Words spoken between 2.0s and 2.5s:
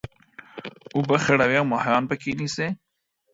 پکښي